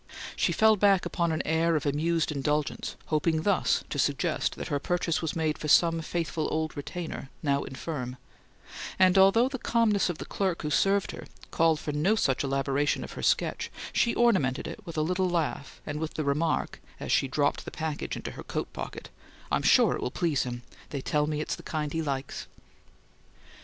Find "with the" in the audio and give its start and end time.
15.99-16.23